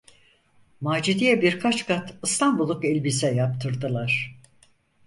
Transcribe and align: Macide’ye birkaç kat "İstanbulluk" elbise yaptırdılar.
Macide’ye 0.81 1.41
birkaç 1.41 1.85
kat 1.87 2.13
"İstanbulluk" 2.23 2.85
elbise 2.85 3.35
yaptırdılar. 3.35 4.41